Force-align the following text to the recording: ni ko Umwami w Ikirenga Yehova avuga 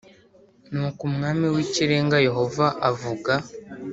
ni 0.77 0.81
ko 0.97 1.01
Umwami 1.09 1.45
w 1.53 1.57
Ikirenga 1.65 2.17
Yehova 2.27 2.65
avuga 2.89 3.33